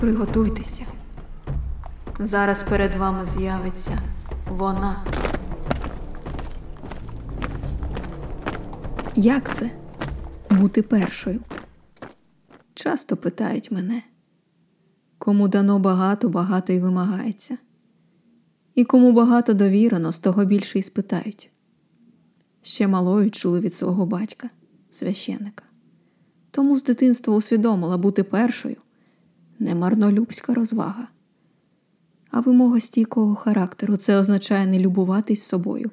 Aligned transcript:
Приготуйтеся. 0.00 0.86
Зараз 2.18 2.62
перед 2.62 2.94
вами 2.94 3.26
з'явиться 3.26 3.98
вона. 4.48 5.04
Як 9.14 9.54
це 9.56 9.70
бути 10.50 10.82
першою? 10.82 11.40
Часто 12.74 13.16
питають 13.16 13.70
мене, 13.70 14.02
кому 15.18 15.48
дано 15.48 15.78
багато, 15.78 16.28
багато 16.28 16.72
й 16.72 16.78
вимагається. 16.78 17.58
І 18.74 18.84
кому 18.84 19.12
багато 19.12 19.54
довірено, 19.54 20.12
з 20.12 20.18
того 20.18 20.44
більше 20.44 20.78
й 20.78 20.82
спитають. 20.82 21.50
Ще 22.62 22.88
малою 22.88 23.30
чули 23.30 23.60
від 23.60 23.74
свого 23.74 24.06
батька, 24.06 24.50
священика. 24.90 25.64
Тому 26.50 26.78
з 26.78 26.84
дитинства 26.84 27.34
усвідомила 27.36 27.98
бути 27.98 28.22
першою 28.22 28.76
не 29.58 29.74
марнолюбська 29.74 30.54
розвага. 30.54 31.08
А 32.30 32.40
вимога 32.40 32.80
стійкого 32.80 33.34
характеру 33.34 33.96
це 33.96 34.16
означає 34.18 34.66
не 34.66 34.78
любуватись 34.78 35.42
собою, 35.42 35.90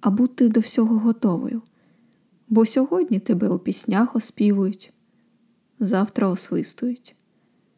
а 0.00 0.10
бути 0.10 0.48
до 0.48 0.60
всього 0.60 0.98
готовою. 0.98 1.62
Бо 2.48 2.66
сьогодні 2.66 3.20
тебе 3.20 3.48
у 3.48 3.58
піснях 3.58 4.16
оспівують, 4.16 4.92
завтра 5.80 6.28
освистують. 6.28 7.16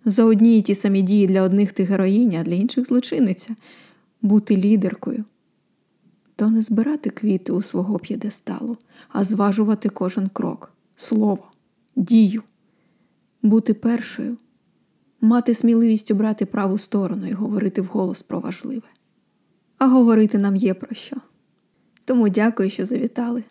За 0.05 0.25
одні 0.25 0.59
й 0.59 0.63
ті 0.63 0.75
самі 0.75 1.03
дії 1.03 1.27
для 1.27 1.43
одних 1.43 1.73
ти 1.73 1.85
героїня, 1.85 2.41
а 2.41 2.45
для 2.45 2.55
інших 2.55 2.87
злочинниця 2.87 3.57
бути 4.23 4.57
лідеркою. 4.57 5.25
То 6.37 6.51
не 6.51 6.63
збирати 6.63 7.11
квіти 7.11 7.53
у 7.53 7.63
свого 7.63 7.99
п'єдесталу, 7.99 8.77
а 9.09 9.25
зважувати 9.25 9.89
кожен 9.89 10.29
крок, 10.29 10.73
слово, 10.97 11.51
дію, 11.97 12.43
бути 13.43 13.75
першою, 13.75 14.37
мати 15.25 15.55
сміливість 15.55 16.11
обрати 16.11 16.47
праву 16.47 16.79
сторону 16.79 17.27
і 17.27 17.33
говорити 17.33 17.81
вголос 17.81 18.23
про 18.23 18.41
важливе. 18.41 18.89
А 19.79 19.87
говорити 19.87 20.39
нам 20.39 20.57
є 20.57 20.75
про 20.75 20.95
що. 20.95 21.17
Тому 22.05 22.29
дякую, 22.29 22.71
що 22.71 22.87
завітали. 22.87 23.45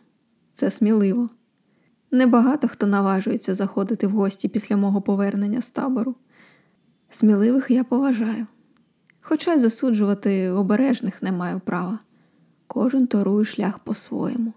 Це 0.54 0.72
сміливо. 0.72 1.30
Небагато 2.12 2.68
хто 2.68 2.88
наважується 2.88 3.56
заходити 3.56 4.08
в 4.08 4.12
гості 4.12 4.48
після 4.48 4.78
мого 4.78 5.02
повернення 5.02 5.62
з 5.62 5.70
табору. 5.70 6.16
Сміливих 7.10 7.72
я 7.72 7.84
поважаю. 7.84 8.48
Хоча 9.22 9.54
й 9.54 9.60
засуджувати 9.60 10.50
обережних 10.50 11.22
не 11.22 11.32
маю 11.32 11.60
права. 11.60 12.00
Кожен 12.68 13.08
торує 13.08 13.46
шлях 13.46 13.80
по-своєму. 13.80 14.54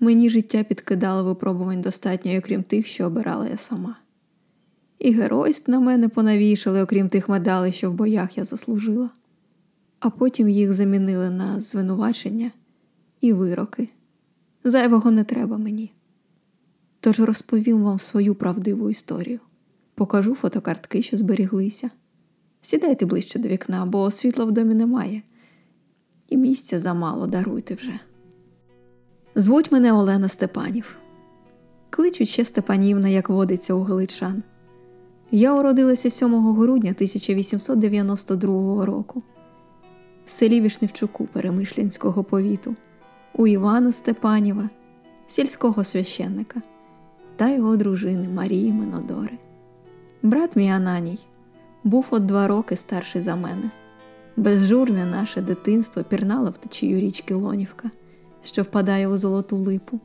Мені 0.00 0.30
життя 0.30 0.62
підкидало 0.62 1.24
випробувань 1.24 1.80
достатньо, 1.80 2.38
окрім 2.38 2.62
тих, 2.62 2.86
що 2.86 3.06
обирала 3.06 3.48
я 3.48 3.56
сама. 3.56 3.96
І 5.00 5.12
геройств 5.12 5.70
на 5.70 5.80
мене 5.80 6.08
понавішали, 6.08 6.82
окрім 6.82 7.08
тих 7.08 7.28
медалей, 7.28 7.72
що 7.72 7.90
в 7.90 7.94
боях 7.94 8.38
я 8.38 8.44
заслужила, 8.44 9.10
а 10.00 10.10
потім 10.10 10.48
їх 10.48 10.72
замінили 10.72 11.30
на 11.30 11.60
звинувачення 11.60 12.50
і 13.20 13.32
вироки. 13.32 13.88
Зайвого 14.64 15.10
не 15.10 15.24
треба 15.24 15.58
мені. 15.58 15.92
Тож 17.00 17.20
розповім 17.20 17.82
вам 17.82 17.98
свою 17.98 18.34
правдиву 18.34 18.90
історію. 18.90 19.40
Покажу 19.94 20.34
фотокартки, 20.34 21.02
що 21.02 21.16
зберіглися. 21.16 21.90
Сідайте 22.62 23.06
ближче 23.06 23.38
до 23.38 23.48
вікна, 23.48 23.86
бо 23.86 24.10
світла 24.10 24.44
в 24.44 24.52
домі 24.52 24.74
немає, 24.74 25.22
і 26.28 26.36
місця 26.36 26.78
замало 26.78 27.26
даруйте 27.26 27.74
вже. 27.74 28.00
Звуть 29.34 29.72
мене 29.72 29.92
Олена 29.92 30.28
Степанів. 30.28 30.98
Кличуть 31.90 32.28
ще 32.28 32.44
Степанівна, 32.44 33.08
як 33.08 33.28
водиться 33.28 33.74
у 33.74 33.82
Галичан. 33.82 34.42
Я 35.32 35.54
уродилася 35.54 36.10
7 36.10 36.52
грудня 36.54 36.90
1892 36.90 38.84
року 38.84 39.22
в 40.26 40.30
селі 40.30 40.60
Вішневчуку 40.60 41.26
Перемишлянського 41.32 42.24
повіту, 42.24 42.76
у 43.34 43.46
Івана 43.46 43.92
Степаніва, 43.92 44.68
сільського 45.28 45.84
священника 45.84 46.62
та 47.36 47.50
його 47.50 47.76
дружини 47.76 48.28
Марії 48.28 48.72
Минодори. 48.72 49.38
Брат 50.22 50.56
мій 50.56 50.70
Ананій 50.70 51.18
був 51.84 52.06
от 52.10 52.26
два 52.26 52.48
роки 52.48 52.76
старший 52.76 53.22
за 53.22 53.36
мене. 53.36 53.70
Безжурне 54.36 55.06
наше 55.06 55.40
дитинство 55.42 56.02
пірнало 56.02 56.50
в 56.50 56.58
течію 56.58 57.00
річки 57.00 57.34
Лонівка, 57.34 57.90
що 58.42 58.62
впадає 58.62 59.08
у 59.08 59.18
золоту 59.18 59.56
липу, 59.56 60.00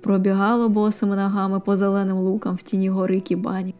пробігало 0.00 0.68
босими 0.68 1.16
ногами 1.16 1.60
по 1.60 1.76
зеленим 1.76 2.16
лукам 2.16 2.56
в 2.56 2.62
тіні 2.62 2.88
гори 2.88 3.20
Кібані, 3.20 3.74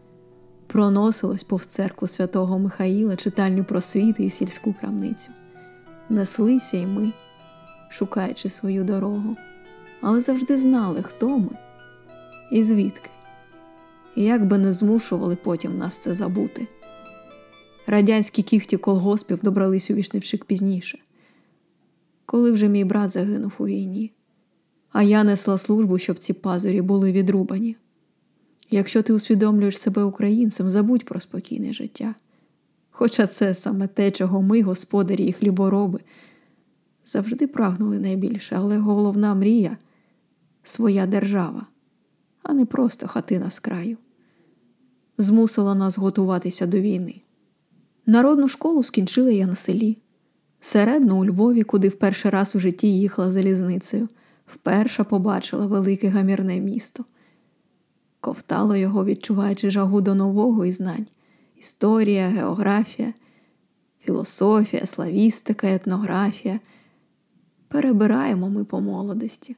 проносилось 0.69 1.45
повз 1.45 1.67
церкву 1.67 2.09
святого 2.09 2.59
Михаїла, 2.59 3.17
читальню 3.17 3.65
просвіти 3.65 4.25
і 4.25 4.31
сільську 4.31 4.75
крамницю. 4.81 5.31
Неслися 6.09 6.77
й 6.77 6.87
ми, 6.87 7.12
шукаючи 7.91 8.51
свою 8.51 8.84
дорогу, 8.84 9.37
але 10.01 10.21
завжди 10.21 10.59
знали, 10.59 11.03
хто 11.03 11.39
ми 11.39 11.51
і 12.53 12.65
звідки, 12.65 13.11
і 14.17 14.25
як 14.25 14.47
би 14.47 14.59
не 14.59 14.73
змушували 14.73 15.37
потім 15.37 15.79
нас 15.79 15.99
це 15.99 16.15
забути. 16.15 16.67
Радянські 17.87 18.43
кіхті 18.43 18.77
колгоспів 18.77 19.39
добрались 19.43 19.91
у 19.91 19.95
Вішневшик 19.95 20.45
пізніше, 20.45 20.99
коли 22.27 22.53
вже 22.53 22.69
мій 22.69 22.85
брат 22.85 23.11
загинув 23.11 23.53
у 23.59 23.67
війні, 23.67 24.12
а 24.93 25.03
я 25.03 25.25
несла 25.25 25.59
службу, 25.59 25.99
щоб 25.99 26.19
ці 26.19 26.33
пазурі 26.33 26.81
були 26.83 27.12
відрубані. 27.12 27.77
Якщо 28.71 29.03
ти 29.03 29.12
усвідомлюєш 29.12 29.79
себе 29.79 30.03
українцем, 30.03 30.71
забудь 30.71 31.05
про 31.05 31.21
спокійне 31.21 31.73
життя. 31.73 32.15
Хоча 32.91 33.27
це 33.27 33.55
саме 33.55 33.87
те, 33.87 34.11
чого 34.11 34.43
ми, 34.43 34.62
господарі 34.62 35.25
і 35.25 35.33
хлібороби, 35.33 36.01
завжди 37.05 37.47
прагнули 37.47 37.99
найбільше, 37.99 38.56
але 38.59 38.79
головна 38.79 39.34
мрія 39.34 39.77
своя 40.62 41.06
держава, 41.06 41.67
а 42.43 42.53
не 42.53 42.65
просто 42.65 43.09
хатина 43.09 43.51
з 43.51 43.59
краю, 43.59 43.97
змусила 45.19 45.75
нас 45.75 45.99
готуватися 45.99 46.67
до 46.67 46.81
війни. 46.81 47.21
Народну 48.06 48.49
школу 48.49 48.83
скінчила 48.83 49.31
я 49.31 49.47
на 49.47 49.55
селі, 49.55 49.99
середну 50.61 51.21
у 51.21 51.25
Львові, 51.25 51.62
куди 51.62 51.89
в 51.89 51.99
перший 51.99 52.31
раз 52.31 52.56
у 52.56 52.61
житті 52.61 52.99
їхала 52.99 53.33
залізницею, 53.33 54.09
вперше 54.47 55.05
побачила 55.05 55.67
велике 55.67 56.09
гамірне 56.09 56.61
місто. 56.61 57.05
Ковтало 58.21 58.77
його, 58.77 59.05
відчуваючи 59.05 59.71
жагу 59.71 60.01
до 60.01 60.15
нового 60.15 60.65
і 60.65 60.73
знань. 60.73 61.06
Історія, 61.56 62.29
географія, 62.29 63.15
філософія, 64.01 64.87
славістика, 64.87 65.75
етнографія. 65.75 66.61
Перебираємо 67.69 68.51
ми 68.51 68.65
по 68.65 68.81
молодості, 68.81 69.56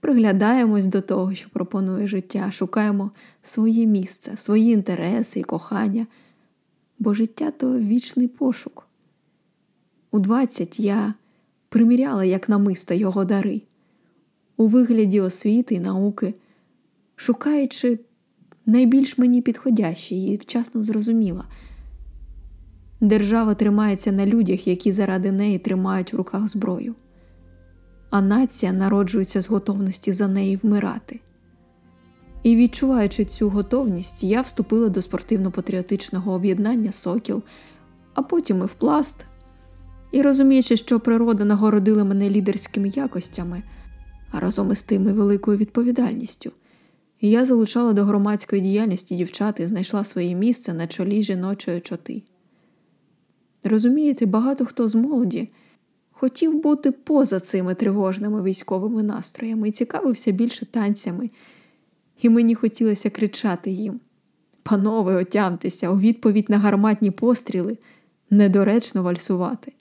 приглядаємось 0.00 0.86
до 0.86 1.00
того, 1.00 1.34
що 1.34 1.48
пропонує 1.50 2.06
життя, 2.06 2.50
шукаємо 2.50 3.10
своє 3.42 3.86
місце, 3.86 4.36
свої 4.36 4.72
інтереси 4.72 5.40
і 5.40 5.44
кохання. 5.44 6.06
Бо 6.98 7.14
життя 7.14 7.50
то 7.50 7.78
вічний 7.78 8.28
пошук. 8.28 8.86
У 10.10 10.18
двадцять 10.18 10.80
я 10.80 11.14
приміряла, 11.68 12.24
як 12.24 12.48
намиста 12.48 12.94
його 12.94 13.24
дари, 13.24 13.62
у 14.56 14.66
вигляді 14.66 15.20
освіти 15.20 15.74
й 15.74 15.80
науки, 15.80 16.34
шукаючи 17.16 17.98
найбільш 18.66 19.18
мені 19.18 19.42
підходящі 19.42 20.24
і 20.24 20.36
вчасно 20.36 20.82
зрозуміла. 20.82 21.44
Держава 23.00 23.54
тримається 23.54 24.12
на 24.12 24.26
людях, 24.26 24.66
які 24.66 24.92
заради 24.92 25.32
неї 25.32 25.58
тримають 25.58 26.12
в 26.12 26.16
руках 26.16 26.48
зброю, 26.48 26.94
а 28.10 28.20
нація 28.20 28.72
народжується 28.72 29.42
з 29.42 29.48
готовності 29.48 30.12
за 30.12 30.28
неї 30.28 30.56
вмирати. 30.56 31.20
І 32.42 32.56
відчуваючи 32.56 33.24
цю 33.24 33.48
готовність, 33.48 34.24
я 34.24 34.40
вступила 34.40 34.88
до 34.88 35.00
спортивно-патріотичного 35.00 36.30
об'єднання 36.30 36.92
Сокіл, 36.92 37.42
а 38.14 38.22
потім 38.22 38.58
і 38.58 38.64
в 38.64 38.74
пласт. 38.74 39.26
І 40.12 40.22
розуміючи, 40.22 40.76
що 40.76 41.00
природа 41.00 41.44
нагородила 41.44 42.04
мене 42.04 42.30
лідерськими 42.30 42.88
якостями, 42.88 43.62
а 44.30 44.40
разом 44.40 44.72
із 44.72 44.82
тим 44.82 45.08
і 45.08 45.12
великою 45.12 45.58
відповідальністю, 45.58 46.52
я 47.30 47.44
залучала 47.44 47.92
до 47.92 48.04
громадської 48.04 48.62
діяльності 48.62 49.16
дівчат 49.16 49.60
і 49.60 49.66
знайшла 49.66 50.04
своє 50.04 50.34
місце 50.34 50.74
на 50.74 50.86
чолі 50.86 51.22
жіночої 51.22 51.80
чоти. 51.80 52.22
Розумієте, 53.64 54.26
багато 54.26 54.66
хто 54.66 54.88
з 54.88 54.94
молоді 54.94 55.48
хотів 56.10 56.62
бути 56.62 56.90
поза 56.90 57.40
цими 57.40 57.74
тривожними 57.74 58.42
військовими 58.42 59.02
настроями 59.02 59.68
і 59.68 59.72
цікавився 59.72 60.30
більше 60.30 60.66
танцями 60.66 61.30
і 62.22 62.28
мені 62.28 62.54
хотілося 62.54 63.10
кричати 63.10 63.70
їм 63.70 64.00
Панове, 64.62 65.14
отямтеся, 65.16 65.90
у 65.90 65.98
відповідь 65.98 66.50
на 66.50 66.58
гарматні 66.58 67.10
постріли 67.10 67.78
недоречно 68.30 69.02
вальсувати. 69.02 69.72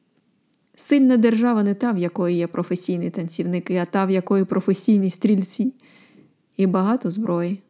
Сильна 0.75 1.17
держава 1.17 1.63
не 1.63 1.73
та, 1.73 1.91
в 1.91 1.97
якої 1.97 2.37
є 2.37 2.47
професійні 2.47 3.09
танцівники, 3.09 3.77
а 3.77 3.85
та, 3.85 4.05
в 4.05 4.09
якої 4.09 4.45
професійні 4.45 5.09
стрільці, 5.09 5.73
і 6.57 6.67
багато 6.67 7.11
зброї. 7.11 7.61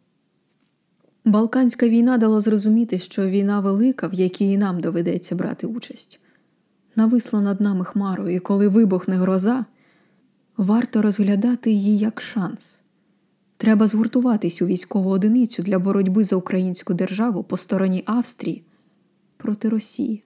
Балканська 1.25 1.88
війна 1.88 2.18
дала 2.18 2.41
зрозуміти, 2.41 3.00
що 3.00 3.27
війна 3.27 3.59
велика, 3.59 4.07
в 4.07 4.13
якій 4.13 4.51
і 4.51 4.57
нам 4.57 4.81
доведеться 4.81 5.35
брати 5.35 5.68
участь. 5.68 6.19
Нависла 6.95 7.41
над 7.41 7.62
нами 7.62 7.85
хмарою, 7.85 8.35
і 8.35 8.39
коли 8.39 8.68
вибухне 8.68 9.15
гроза, 9.15 9.65
варто 10.57 11.01
розглядати 11.01 11.71
її 11.71 11.97
як 11.97 12.21
шанс. 12.21 12.81
Треба 13.57 13.88
згуртуватись 13.88 14.62
у 14.62 14.65
військову 14.65 15.09
одиницю 15.09 15.63
для 15.63 15.80
боротьби 15.80 16.24
за 16.24 16.35
українську 16.35 16.94
державу 16.94 17.44
по 17.44 17.57
стороні 17.57 18.03
Австрії 18.06 18.63
проти 19.38 19.69
Росії, 19.69 20.24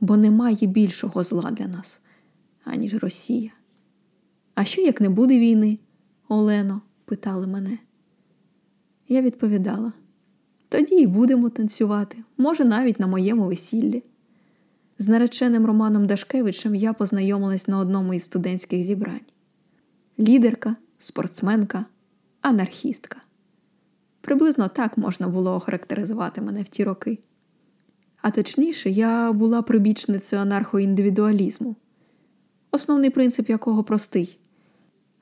бо 0.00 0.16
немає 0.16 0.66
більшого 0.66 1.24
зла 1.24 1.50
для 1.50 1.66
нас, 1.66 2.00
аніж 2.64 2.94
Росія. 2.94 3.50
А 4.54 4.64
що 4.64 4.80
як 4.80 5.00
не 5.00 5.08
буде 5.08 5.38
війни, 5.38 5.78
Олено? 6.28 6.80
Питали 7.06 7.46
мене. 7.46 7.78
Я 9.08 9.22
відповідала: 9.22 9.92
тоді 10.68 10.94
й 10.94 11.06
будемо 11.06 11.50
танцювати, 11.50 12.18
може, 12.38 12.64
навіть 12.64 13.00
на 13.00 13.06
моєму 13.06 13.46
весіллі. 13.46 14.02
З 14.98 15.08
нареченим 15.08 15.66
Романом 15.66 16.06
Дашкевичем 16.06 16.74
я 16.74 16.92
познайомилась 16.92 17.68
на 17.68 17.78
одному 17.78 18.14
із 18.14 18.22
студентських 18.22 18.84
зібрань. 18.84 19.20
Лідерка, 20.18 20.76
спортсменка, 20.98 21.84
анархістка. 22.40 23.20
Приблизно 24.20 24.68
так 24.68 24.98
можна 24.98 25.28
було 25.28 25.54
охарактеризувати 25.54 26.40
мене 26.40 26.62
в 26.62 26.68
ті 26.68 26.84
роки. 26.84 27.18
А 28.22 28.30
точніше, 28.30 28.90
я 28.90 29.32
була 29.32 29.62
прибічницею 29.62 30.42
анархоіндивідуалізму, 30.42 31.76
основний 32.70 33.10
принцип 33.10 33.50
якого 33.50 33.84
простий 33.84 34.38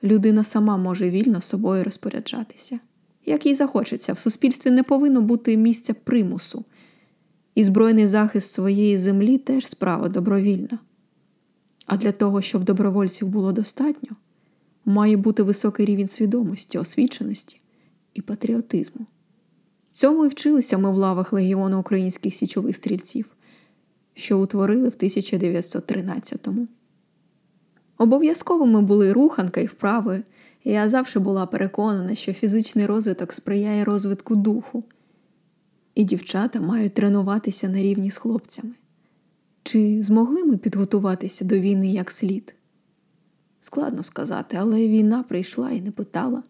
людина 0.05 0.43
сама 0.43 0.77
може 0.77 1.09
вільно 1.09 1.41
собою 1.41 1.83
розпоряджатися. 1.83 2.79
Як 3.25 3.45
їй 3.45 3.55
захочеться, 3.55 4.13
в 4.13 4.19
суспільстві 4.19 4.71
не 4.71 4.83
повинно 4.83 5.21
бути 5.21 5.57
місця 5.57 5.93
примусу, 5.93 6.65
і 7.55 7.63
збройний 7.63 8.07
захист 8.07 8.51
своєї 8.51 8.97
землі 8.97 9.37
теж 9.37 9.67
справа 9.67 10.09
добровільна. 10.09 10.79
А 11.85 11.97
для 11.97 12.11
того, 12.11 12.41
щоб 12.41 12.63
добровольців 12.63 13.27
було 13.27 13.51
достатньо, 13.51 14.15
має 14.85 15.17
бути 15.17 15.43
високий 15.43 15.85
рівень 15.85 16.07
свідомості, 16.07 16.77
освіченості 16.77 17.61
і 18.13 18.21
патріотизму. 18.21 19.05
Цьому 19.91 20.25
і 20.25 20.27
вчилися 20.27 20.77
ми 20.77 20.91
в 20.91 20.95
лавах 20.95 21.33
Легіону 21.33 21.79
українських 21.79 22.35
січових 22.35 22.75
стрільців, 22.75 23.25
що 24.13 24.39
утворили 24.39 24.89
в 24.89 24.91
1913-му. 24.91 26.67
Обов'язковими 27.97 28.81
були 28.81 29.13
руханка 29.13 29.61
і 29.61 29.65
вправи, 29.65 30.23
я 30.63 30.89
завжди 30.89 31.19
була 31.19 31.45
переконана, 31.45 32.15
що 32.15 32.33
фізичний 32.33 32.85
розвиток 32.85 33.33
сприяє 33.33 33.83
розвитку 33.83 34.35
духу, 34.35 34.83
і 35.95 36.03
дівчата 36.03 36.59
мають 36.59 36.93
тренуватися 36.93 37.69
на 37.69 37.77
рівні 37.77 38.11
з 38.11 38.17
хлопцями. 38.17 38.73
Чи 39.63 40.03
змогли 40.03 40.43
ми 40.43 40.57
підготуватися 40.57 41.45
до 41.45 41.59
війни 41.59 41.91
як 41.91 42.11
слід? 42.11 42.55
Складно 43.61 44.03
сказати, 44.03 44.57
але 44.59 44.87
війна 44.87 45.23
прийшла 45.23 45.71
і 45.71 45.81
не 45.81 45.91
питала. 45.91 46.43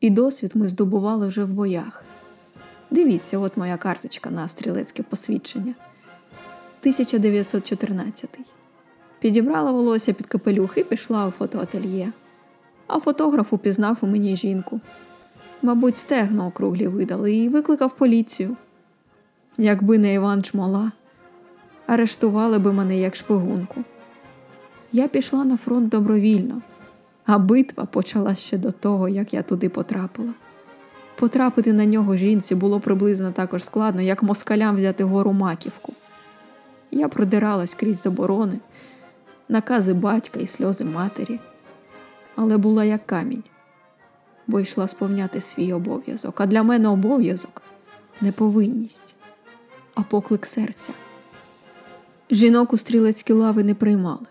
І 0.00 0.10
досвід 0.10 0.52
ми 0.54 0.68
здобували 0.68 1.26
вже 1.26 1.44
в 1.44 1.48
боях. 1.48 2.04
Дивіться, 2.90 3.38
от 3.38 3.56
моя 3.56 3.76
карточка 3.76 4.30
на 4.30 4.48
стрілецьке 4.48 5.02
посвідчення. 5.02 5.74
1914. 6.80 8.38
Підібрала 9.26 9.72
волосся 9.72 10.12
під 10.12 10.26
капелюх 10.26 10.78
і 10.78 10.84
пішла 10.84 11.26
у 11.26 11.30
фотоательє. 11.30 12.12
А 12.86 13.00
фотограф 13.00 13.52
упізнав 13.52 13.96
у 14.00 14.06
мені 14.06 14.36
жінку. 14.36 14.80
Мабуть, 15.62 15.96
стегно 15.96 16.46
округлі 16.46 16.88
видали 16.88 17.34
і 17.34 17.48
викликав 17.48 17.96
поліцію. 17.96 18.56
Якби 19.58 19.98
не 19.98 20.14
Іван 20.14 20.42
Чмола, 20.42 20.92
арештували 21.86 22.58
би 22.58 22.72
мене 22.72 22.98
як 22.98 23.16
шпигунку. 23.16 23.84
Я 24.92 25.08
пішла 25.08 25.44
на 25.44 25.56
фронт 25.56 25.88
добровільно, 25.88 26.62
а 27.24 27.38
битва 27.38 27.84
почала 27.84 28.34
ще 28.34 28.58
до 28.58 28.72
того, 28.72 29.08
як 29.08 29.34
я 29.34 29.42
туди 29.42 29.68
потрапила. 29.68 30.32
Потрапити 31.16 31.72
на 31.72 31.86
нього 31.86 32.16
жінці 32.16 32.54
було 32.54 32.80
приблизно 32.80 33.30
також 33.30 33.64
складно, 33.64 34.02
як 34.02 34.22
москалям 34.22 34.76
взяти 34.76 35.04
гору 35.04 35.32
маківку. 35.32 35.92
Я 36.90 37.08
продиралась 37.08 37.74
крізь 37.74 38.02
заборони, 38.02 38.58
накази 39.48 39.92
батька 39.92 40.40
і 40.40 40.46
сльози 40.46 40.84
матері, 40.84 41.40
але 42.34 42.56
була 42.56 42.84
як 42.84 43.06
камінь, 43.06 43.44
бо 44.46 44.60
йшла 44.60 44.88
сповняти 44.88 45.40
свій 45.40 45.72
обов'язок. 45.72 46.40
А 46.40 46.46
для 46.46 46.62
мене 46.62 46.88
обов'язок 46.88 47.62
не 48.20 48.32
повинність, 48.32 49.14
а 49.94 50.02
поклик 50.02 50.46
серця. 50.46 50.92
Жінок 52.30 52.72
у 52.72 52.76
стрілецькі 52.76 53.32
лави 53.32 53.64
не 53.64 53.74
приймали. 53.74 54.26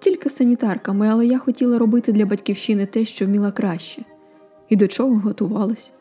Тільки 0.00 0.30
санітарками, 0.30 1.08
але 1.08 1.26
я 1.26 1.38
хотіла 1.38 1.78
робити 1.78 2.12
для 2.12 2.26
батьківщини 2.26 2.86
те, 2.86 3.04
що 3.04 3.26
вміла 3.26 3.52
краще, 3.52 4.02
і 4.68 4.76
до 4.76 4.88
чого 4.88 5.14
готувалась, 5.14 5.92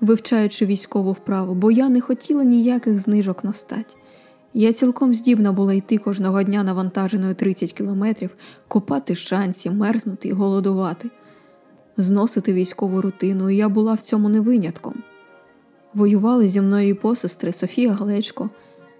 вивчаючи 0.00 0.66
військову 0.66 1.12
вправу, 1.12 1.54
бо 1.54 1.70
я 1.70 1.88
не 1.88 2.00
хотіла 2.00 2.44
ніяких 2.44 2.98
знижок 2.98 3.44
на 3.44 3.52
стать. 3.52 3.96
Я 4.54 4.72
цілком 4.72 5.14
здібна 5.14 5.52
була 5.52 5.74
йти 5.74 5.98
кожного 5.98 6.42
дня 6.42 6.64
навантаженою 6.64 7.34
30 7.34 7.72
кілометрів, 7.72 8.30
копати 8.68 9.16
шансі, 9.16 9.70
мерзнути 9.70 10.28
і 10.28 10.32
голодувати, 10.32 11.10
зносити 11.96 12.52
військову 12.52 13.00
рутину, 13.00 13.50
і 13.50 13.56
я 13.56 13.68
була 13.68 13.94
в 13.94 14.00
цьому 14.00 14.28
не 14.28 14.40
винятком. 14.40 14.94
Воювали 15.94 16.48
зі 16.48 16.60
мною 16.60 16.88
і 16.88 16.94
посестри 16.94 17.52
Софія 17.52 17.92
Галечко, 17.92 18.50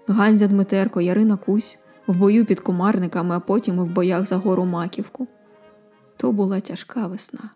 Ганзя 0.07 0.47
Дмитерко, 0.47 1.01
Ярина 1.01 1.37
Кусь, 1.37 1.77
в 2.07 2.17
бою 2.17 2.45
під 2.45 2.59
комарниками, 2.59 3.35
а 3.35 3.39
потім 3.39 3.75
і 3.75 3.79
в 3.79 3.85
боях 3.85 4.25
за 4.25 4.35
гору 4.37 4.65
Маківку. 4.65 5.27
То 6.17 6.31
була 6.31 6.59
тяжка 6.59 7.07
весна. 7.07 7.49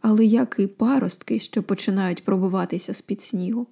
Але 0.00 0.24
як 0.24 0.56
і 0.58 0.66
паростки, 0.66 1.40
що 1.40 1.62
починають 1.62 2.24
пробиватися 2.24 2.94
з 2.94 3.02
під 3.02 3.22
снігу. 3.22 3.66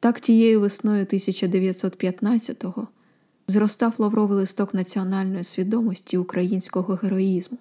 Так 0.00 0.20
тією 0.20 0.60
весною 0.60 1.04
1915-го 1.04 2.88
зростав 3.48 3.94
лавровий 3.98 4.38
листок 4.38 4.74
національної 4.74 5.44
свідомості 5.44 6.18
українського 6.18 6.94
героїзму. 6.94 7.58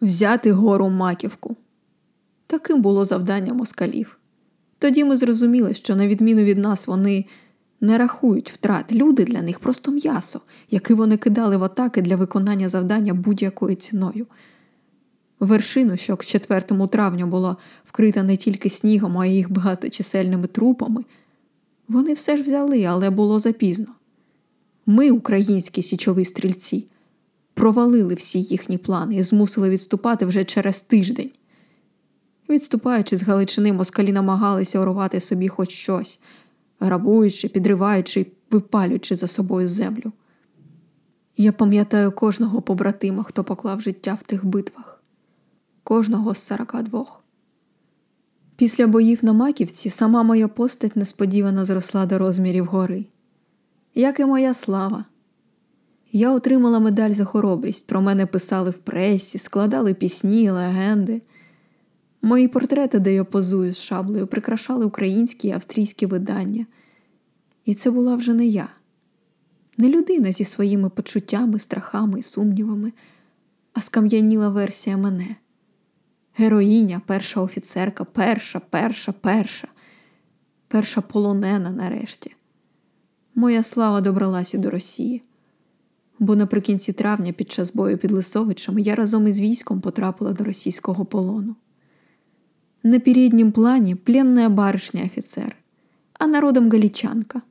Взяти 0.00 0.52
гору 0.52 0.88
маківку. 0.88 1.56
Таким 2.46 2.82
було 2.82 3.04
завдання 3.04 3.54
москалів. 3.54 4.18
Тоді 4.78 5.04
ми 5.04 5.16
зрозуміли, 5.16 5.74
що, 5.74 5.96
на 5.96 6.06
відміну 6.06 6.42
від 6.42 6.58
нас, 6.58 6.86
вони 6.86 7.26
не 7.80 7.98
рахують 7.98 8.50
втрат. 8.50 8.92
Люди 8.92 9.24
для 9.24 9.42
них 9.42 9.58
просто 9.58 9.92
м'ясо, 9.92 10.40
яке 10.70 10.94
вони 10.94 11.16
кидали 11.16 11.56
в 11.56 11.64
атаки 11.64 12.02
для 12.02 12.16
виконання 12.16 12.68
завдання 12.68 13.14
будь-якою 13.14 13.74
ціною. 13.74 14.26
Вершину, 15.40 15.96
що 15.96 16.16
к 16.16 16.26
4 16.26 16.86
травня 16.86 17.26
була 17.26 17.56
вкрита 17.84 18.22
не 18.22 18.36
тільки 18.36 18.70
снігом, 18.70 19.18
а 19.18 19.26
й 19.26 19.34
їх 19.34 19.50
багаточисельними 19.50 20.46
трупами, 20.46 21.04
вони 21.88 22.12
все 22.12 22.36
ж 22.36 22.42
взяли, 22.42 22.84
але 22.84 23.10
було 23.10 23.40
запізно. 23.40 23.86
Ми, 24.86 25.10
українські 25.10 25.82
січові 25.82 26.24
стрільці, 26.24 26.86
провалили 27.54 28.14
всі 28.14 28.42
їхні 28.42 28.78
плани 28.78 29.16
і 29.16 29.22
змусили 29.22 29.70
відступати 29.70 30.26
вже 30.26 30.44
через 30.44 30.80
тиждень. 30.80 31.30
Відступаючи 32.48 33.16
з 33.16 33.22
Галичини, 33.22 33.72
москалі 33.72 34.12
намагалися 34.12 34.80
урвати 34.80 35.20
собі 35.20 35.48
хоч 35.48 35.70
щось, 35.70 36.20
грабуючи, 36.80 37.48
підриваючи 37.48 38.20
і 38.20 38.26
випалюючи 38.50 39.16
за 39.16 39.26
собою 39.26 39.68
землю. 39.68 40.12
Я 41.36 41.52
пам'ятаю 41.52 42.12
кожного 42.12 42.62
побратима, 42.62 43.22
хто 43.22 43.44
поклав 43.44 43.80
життя 43.80 44.18
в 44.20 44.22
тих 44.22 44.44
битвах 44.44 44.97
кожного 45.88 46.34
з 46.34 46.38
42. 46.38 47.06
Після 48.56 48.86
боїв 48.86 49.24
на 49.24 49.32
Маківці 49.32 49.90
сама 49.90 50.22
моя 50.22 50.48
постать 50.48 50.96
несподівано 50.96 51.64
зросла 51.64 52.06
до 52.06 52.18
розмірів 52.18 52.64
гори. 52.64 53.04
Як 53.94 54.20
і 54.20 54.24
моя 54.24 54.54
слава. 54.54 55.04
Я 56.12 56.32
отримала 56.32 56.80
медаль 56.80 57.10
за 57.10 57.24
хоробрість, 57.24 57.86
про 57.86 58.00
мене 58.00 58.26
писали 58.26 58.70
в 58.70 58.78
пресі, 58.78 59.38
складали 59.38 59.94
пісні, 59.94 60.50
легенди. 60.50 61.22
Мої 62.22 62.48
портрети, 62.48 62.98
де 62.98 63.14
я 63.14 63.24
позую 63.24 63.72
з 63.72 63.78
шаблею, 63.78 64.26
прикрашали 64.26 64.84
українські 64.84 65.48
і 65.48 65.52
австрійські 65.52 66.06
видання. 66.06 66.66
І 67.64 67.74
це 67.74 67.90
була 67.90 68.16
вже 68.16 68.34
не 68.34 68.46
я, 68.46 68.68
не 69.78 69.88
людина 69.88 70.32
зі 70.32 70.44
своїми 70.44 70.90
почуттями, 70.90 71.58
страхами 71.58 72.18
і 72.18 72.22
сумнівами, 72.22 72.92
а 73.72 73.80
скам'яніла 73.80 74.48
версія 74.48 74.96
мене 74.96 75.36
героїня, 76.38 77.00
перша 77.06 77.40
офіцерка, 77.40 78.04
перша, 78.04 78.60
перша, 78.70 79.12
перша, 79.12 79.68
перша 80.68 81.00
полонена 81.00 81.70
нарешті. 81.70 82.34
Моя 83.34 83.62
слава 83.62 84.00
добралась 84.00 84.54
і 84.54 84.58
до 84.58 84.70
Росії. 84.70 85.22
Бо 86.18 86.36
наприкінці 86.36 86.92
травня, 86.92 87.32
під 87.32 87.50
час 87.50 87.72
бою 87.72 87.98
під 87.98 88.10
Лисовичами, 88.10 88.80
я 88.82 88.94
разом 88.94 89.26
із 89.26 89.40
військом 89.40 89.80
потрапила 89.80 90.32
до 90.32 90.44
російського 90.44 91.04
полону. 91.04 91.56
На 92.82 93.00
переднем 93.00 93.52
плане 93.52 93.96
пленная 93.96 94.48
барышня-офицер, 94.48 95.56
а 96.18 96.26
народом 96.26 96.70
галичанка. 96.70 97.42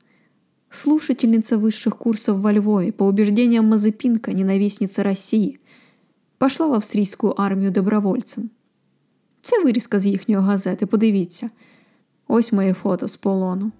Слушательница 0.70 1.56
высших 1.56 1.96
курсов 1.96 2.40
во 2.40 2.52
Львове, 2.52 2.92
по 2.92 3.06
убеждениям 3.06 3.66
Мазепинка, 3.66 4.32
ненавистница 4.32 5.02
Росії, 5.02 5.58
пошла 6.38 6.66
в 6.66 6.74
австрійську 6.74 7.28
армію 7.28 7.70
добровольцем. 7.70 8.50
Це 9.48 9.64
вирізка 9.64 10.00
з 10.00 10.06
їхньої 10.06 10.42
газети, 10.42 10.86
подивіться. 10.86 11.50
Ось 12.26 12.52
моє 12.52 12.74
фото 12.74 13.08
з 13.08 13.16
полону. 13.16 13.72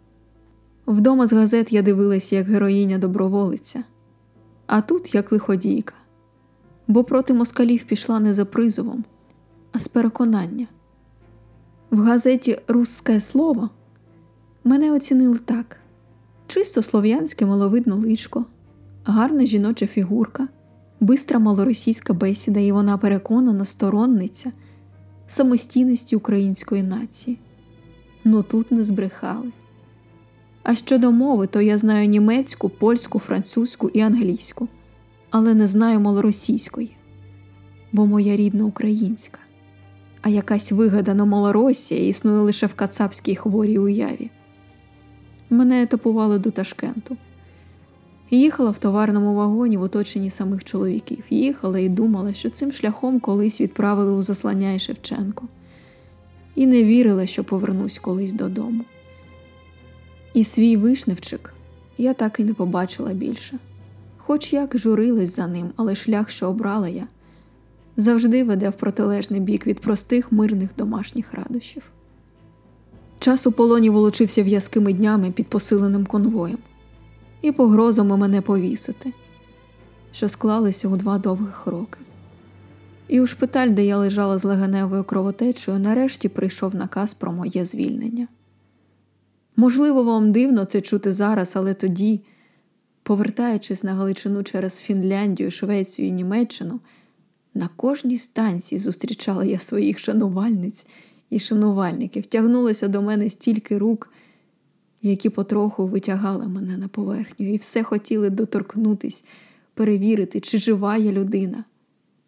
Вдома 0.87 1.26
з 1.26 1.32
газет 1.32 1.72
я 1.72 1.82
дивилася 1.82 2.37
як 2.37 2.46
героїня 2.46 2.98
доброволиця, 2.98 3.84
а 4.66 4.80
тут 4.80 5.14
як 5.14 5.32
лиходійка. 5.32 5.94
Бо 6.87 7.04
проти 7.04 7.34
москалів 7.34 7.84
пішла 7.84 8.20
не 8.20 8.34
за 8.34 8.44
призовом, 8.44 9.04
а 9.72 9.80
з 9.80 9.88
переконання. 9.88 10.66
В 11.90 12.00
газеті 12.00 12.58
Русське 12.68 13.20
слово 13.20 13.70
мене 14.64 14.92
оцінили 14.92 15.38
так: 15.38 15.76
чисто 16.46 16.82
слов'янське 16.82 17.46
маловидно 17.46 17.96
личко, 17.96 18.44
гарна 19.04 19.44
жіноча 19.44 19.87
фігурка, 19.87 20.48
бистра 21.00 21.38
малоросійська 21.38 22.12
бесіда, 22.12 22.60
і 22.60 22.72
вона 22.72 22.98
переконана 22.98 23.64
сторонниця 23.64 24.52
самостійності 25.28 26.16
української 26.16 26.82
нації. 26.82 27.38
Ну 28.25 28.42
тут 28.42 28.73
не 28.73 28.85
збрехали. 28.85 29.52
А 30.62 30.75
щодо 30.75 31.12
мови, 31.12 31.47
то 31.47 31.61
я 31.61 31.78
знаю 31.78 32.08
німецьку, 32.08 32.68
польську, 32.68 33.18
французьку 33.18 33.88
і 33.88 34.00
англійську, 34.00 34.68
але 35.30 35.54
не 35.54 35.66
знаю 35.66 36.00
малоросійської, 36.00 36.97
бо 37.92 38.06
моя 38.06 38.37
рідна 38.37 38.64
українська, 38.64 39.38
а 40.23 40.28
якась 40.28 40.73
вигадана 40.73 41.25
Малоросія 41.25 42.06
існує 42.06 42.40
лише 42.40 42.66
в 42.66 42.75
кацапській 42.75 43.37
хворій 43.37 43.78
уяві. 43.78 44.30
Мене 45.50 45.82
етапували 45.82 46.38
до 46.38 46.50
Ташкенту. 46.50 47.16
Їхала 48.30 48.70
в 48.70 48.78
товарному 48.78 49.35
вагоні 49.35 49.76
в 49.76 49.82
оточенні 49.82 50.30
самих 50.30 50.64
чоловіків. 50.64 51.25
Їхала 51.30 51.78
і 51.78 51.88
думала, 51.88 52.35
що 52.35 52.50
цим 52.50 52.73
шляхом 52.73 53.20
колись 53.20 53.61
відправили 53.61 54.12
у 54.12 54.23
заслання 54.23 54.73
і 54.73 54.78
Шевченко, 54.78 55.44
і 56.54 56.66
не 56.66 56.85
вірила, 56.85 57.26
що 57.26 57.44
повернусь 57.44 57.99
колись 57.99 58.32
додому. 58.32 58.85
І 60.35 60.44
свій 60.44 60.76
вишневчик 60.76 61.54
я 61.99 62.14
так 62.14 62.40
і 62.40 62.44
не 62.44 62.54
побачила 62.54 63.12
більше. 63.12 63.58
Хоч 64.16 64.52
як 64.52 64.78
журилась 64.78 65.37
за 65.37 65.47
ним, 65.47 65.70
але 65.76 65.94
шлях, 65.94 66.30
що 66.30 66.49
обрала 66.49 66.88
я, 66.88 67.06
завжди 67.97 68.44
веде 68.44 68.68
в 68.68 68.73
протилежний 68.73 69.40
бік 69.40 69.66
від 69.66 69.80
простих 69.80 70.32
мирних 70.32 70.70
домашніх 70.76 71.35
радощів. 71.35 71.82
Час 73.18 73.47
у 73.47 73.52
полоні 73.52 73.90
волочився 73.90 74.42
в'язкими 74.42 74.92
днями 74.92 75.30
під 75.30 75.47
посиленим 75.47 76.06
конвоєм 76.06 76.58
і 77.42 77.52
погрозами 77.52 78.16
мене 78.16 78.40
повісити, 78.40 79.12
що 80.12 80.28
склалися 80.28 80.88
у 80.88 80.97
два 80.97 81.18
довгих 81.18 81.66
роки. 81.66 81.99
І 83.09 83.21
у 83.21 83.26
шпиталь, 83.26 83.68
де 83.68 83.85
я 83.85 83.97
лежала 83.97 84.38
з 84.38 84.45
легеневою 84.45 85.04
кровотечею, 85.04 85.78
нарешті 85.78 86.28
прийшов 86.28 86.75
наказ 86.75 87.14
про 87.14 87.33
моє 87.33 87.64
звільнення. 87.64 88.28
Можливо, 89.57 90.04
вам 90.04 90.33
дивно 90.33 90.64
це 90.64 90.80
чути 90.80 91.12
зараз, 91.12 91.52
але 91.54 91.75
тоді, 91.75 92.21
повертаючись 93.02 93.85
на 93.85 93.95
Галичину 93.95 94.42
через 94.42 94.78
Фінляндію, 94.78 95.50
Швецію 95.50 96.09
і 96.09 96.12
Німеччину, 96.12 96.80
на 97.54 97.68
кожній 97.76 98.18
станції 98.18 98.78
зустрічала 98.78 99.45
я 99.45 99.59
своїх 99.59 99.99
шанувальниць 99.99 100.87
і 101.30 101.38
шанувальників, 101.38 102.26
тягнулося 102.26 102.88
до 102.88 103.02
мене 103.02 103.30
стільки 103.30 103.78
рук, 103.78 104.11
які 105.02 105.31
потроху 105.31 105.87
витягали 105.87 106.49
мене 106.49 106.76
на 106.76 106.88
поверхню, 106.88 107.55
і 107.55 107.57
все 107.57 107.83
хотіли 107.83 108.31
доторкнутись, 108.31 109.25
перевірити, 109.75 110.40
чи 110.40 110.59
жива 110.59 110.97
я 110.97 111.12
людина, 111.12 111.64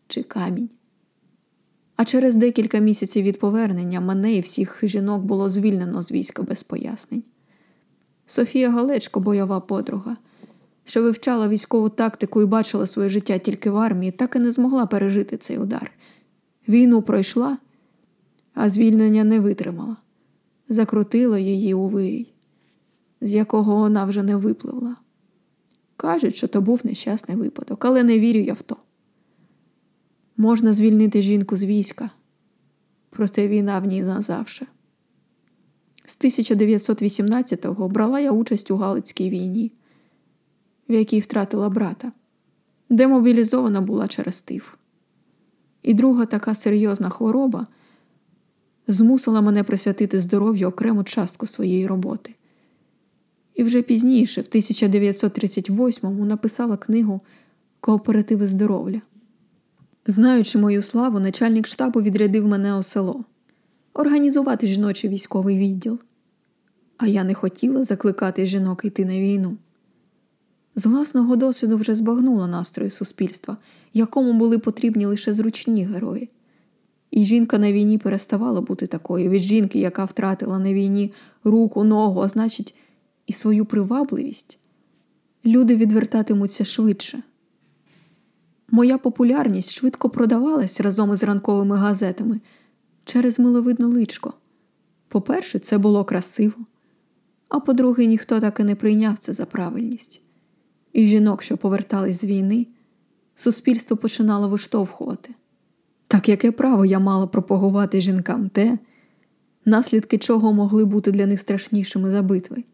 чи 0.09 0.23
камінь. 0.23 0.71
А 1.97 2.05
через 2.05 2.37
декілька 2.37 2.79
місяців 2.79 3.23
від 3.23 3.39
повернення 3.39 4.01
мене 4.01 4.35
і 4.35 4.41
всіх 4.41 4.81
жінок 4.83 5.23
було 5.23 5.49
звільнено 5.49 6.03
з 6.03 6.13
війська 6.13 6.43
без 6.43 6.63
пояснень. 6.63 7.23
Софія 8.27 8.71
Галечко, 8.71 9.21
бойова 9.21 9.61
подруга, 9.61 10.17
що 10.85 11.03
вивчала 11.03 11.49
військову 11.49 11.89
тактику 11.89 12.43
і 12.43 12.47
бачила 12.47 12.87
своє 12.87 13.09
життя 13.09 13.39
тільки 13.39 13.71
в 13.71 13.77
армії, 13.77 14.13
так 14.13 14.37
і 14.37 14.39
не 14.39 14.53
змогла 14.53 14.87
пережити 14.87 15.37
цей 15.37 15.59
удар. 15.59 15.93
Війну 16.69 17.03
пройшла, 17.03 17.59
а 18.55 18.69
звільнення 18.69 19.25
не 19.25 19.41
витримала, 19.41 19.97
закрутило 20.69 21.39
її 21.39 21.75
у 21.75 21.89
вирій, 21.89 22.33
з 23.21 23.35
якого 23.35 23.77
вона 23.77 24.05
вже 24.05 24.23
не 24.23 24.37
випливла. 24.37 24.97
Кажуть, 25.97 26.37
що 26.37 26.49
то 26.49 26.61
був 26.61 26.81
нещасний 26.85 27.37
випадок, 27.37 27.85
але 27.85 28.03
не 28.03 28.19
вірю 28.19 28.39
я 28.39 28.53
в 28.55 28.63
то. 28.63 28.77
Можна 30.37 30.75
звільнити 30.75 31.23
жінку 31.23 31.57
з 31.57 31.65
війська, 31.65 32.11
проте 33.11 33.49
війна 33.49 33.79
в 33.79 33.85
ній 33.87 34.03
назавше. 34.03 34.67
З 36.05 36.25
1918-го 36.25 37.89
брала 37.89 38.21
я 38.21 38.33
участь 38.33 38.71
у 38.71 38.77
Галицькій 38.77 39.31
війні, 39.31 39.73
в 40.89 40.93
якій 40.93 41.21
втратила 41.21 41.69
брата, 41.69 42.13
демобілізована 42.89 43.81
була 43.81 44.09
через 44.09 44.43
тиф. 44.43 44.75
І 45.83 45.95
друга 45.95 46.27
така 46.27 46.55
серйозна 46.55 47.11
хвороба 47.11 47.67
змусила 48.89 49.41
мене 49.41 49.63
присвятити 49.65 50.21
здоров'ю 50.21 50.69
окрему 50.69 51.05
частку 51.05 51.47
своєї 51.47 51.87
роботи. 51.87 52.35
І 53.61 53.63
вже 53.63 53.83
пізніше, 53.83 54.41
в 54.41 54.45
1938-му, 54.45 56.25
написала 56.25 56.77
книгу 56.77 57.21
Кооперативи 57.81 58.47
здоров'я. 58.47 59.03
Знаючи 60.07 60.59
мою 60.59 60.83
славу, 60.83 61.21
начальник 61.21 61.67
штабу 61.67 62.03
відрядив 62.03 62.47
мене 62.47 62.77
у 62.77 62.83
село 62.83 63.25
організувати 63.95 64.67
жіночий 64.67 65.11
військовий 65.11 65.59
відділ. 65.59 65.99
А 66.99 67.07
я 67.07 67.25
не 67.25 67.35
хотіла 67.35 67.85
закликати 67.85 68.47
жінок 68.47 68.85
йти 68.85 69.05
на 69.05 69.19
війну. 69.19 69.57
З 70.77 70.87
власного 70.87 71.37
досвіду 71.37 71.77
вже 71.77 71.95
збагнула 71.95 72.47
настрої 72.47 72.91
суспільства, 72.91 73.57
якому 73.95 74.33
були 74.33 74.59
потрібні 74.59 75.07
лише 75.07 75.35
зручні 75.35 75.85
герої. 75.85 76.29
І 77.11 77.25
жінка 77.25 77.59
на 77.59 77.73
війні 77.73 77.99
переставала 77.99 78.61
бути 78.61 78.87
такою 78.87 79.31
від 79.31 79.43
жінки, 79.43 79.79
яка 79.79 80.05
втратила 80.05 80.59
на 80.59 80.73
війні 80.73 81.13
руку, 81.45 81.85
ногу, 81.85 82.21
а 82.21 82.29
значить, 82.29 82.75
і 83.31 83.33
свою 83.33 83.65
привабливість. 83.65 84.59
Люди 85.45 85.77
відвертатимуться 85.77 86.65
швидше. 86.65 87.23
Моя 88.71 88.99
популярність 88.99 89.73
швидко 89.73 90.11
продавалась 90.11 90.81
разом 90.81 91.13
із 91.13 91.23
ранковими 91.23 91.77
газетами 91.77 92.41
через 93.05 93.39
миловидне 93.39 93.87
личко. 93.87 94.35
По-перше, 95.09 95.59
це 95.59 95.79
було 95.79 96.05
красиво, 96.05 96.55
а 97.49 97.61
по-друге, 97.61 98.07
ніхто 98.07 98.41
так 98.41 98.61
і 98.61 98.65
не 98.65 98.75
прийняв 98.75 99.19
це 99.19 99.33
за 99.33 99.47
правильність. 99.47 100.23
І 100.93 101.07
жінок, 101.07 101.43
що 101.43 101.57
повертались 101.57 102.21
з 102.21 102.25
війни, 102.25 102.67
суспільство 103.35 103.97
починало 103.97 104.49
виштовхувати. 104.49 105.35
Так 106.07 106.29
яке 106.29 106.53
право 106.53 106.85
я 106.85 106.99
мала 106.99 107.27
пропагувати 107.27 108.01
жінкам 108.01 108.49
те, 108.49 108.79
наслідки 109.65 110.19
чого 110.19 110.53
могли 110.53 110.85
бути 110.85 111.13
для 111.13 111.27
них 111.27 111.41
страшнішими 111.41 112.11
за 112.11 112.23
битви. 112.23 112.65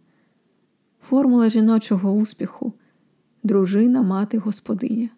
Формула 1.08 1.50
жіночого 1.50 2.12
успіху 2.12 2.72
дружина, 3.42 4.02
мати, 4.02 4.38
господиня 4.38 5.08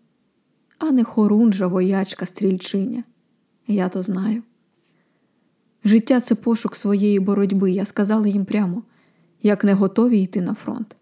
а 0.78 0.90
не 0.90 1.04
хорунжа, 1.04 1.66
воячка, 1.66 2.26
стрільчиня. 2.26 3.04
Я 3.66 3.88
то 3.88 4.02
знаю. 4.02 4.42
Життя 5.84 6.20
це 6.20 6.34
пошук 6.34 6.76
своєї 6.76 7.20
боротьби. 7.20 7.70
Я 7.70 7.84
сказала 7.84 8.26
їм 8.26 8.44
прямо, 8.44 8.82
як 9.42 9.64
не 9.64 9.72
готові 9.74 10.22
йти 10.22 10.40
на 10.40 10.54
фронт. 10.54 10.96